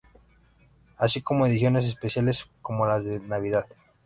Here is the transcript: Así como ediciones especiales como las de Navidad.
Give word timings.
Así 0.97 1.21
como 1.21 1.45
ediciones 1.45 1.85
especiales 1.85 2.49
como 2.63 2.87
las 2.87 3.05
de 3.05 3.19
Navidad. 3.19 3.67